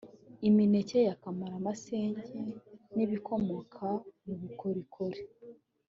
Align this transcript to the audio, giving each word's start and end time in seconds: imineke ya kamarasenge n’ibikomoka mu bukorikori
imineke 0.47 0.97
ya 1.07 1.15
kamarasenge 1.21 2.37
n’ibikomoka 2.95 3.85
mu 4.23 4.33
bukorikori 4.41 5.21